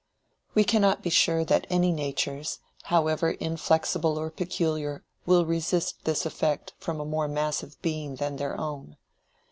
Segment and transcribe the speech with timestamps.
[0.55, 6.73] We cannot be sure that any natures, however inflexible or peculiar, will resist this effect
[6.79, 8.97] from a more massive being than their own.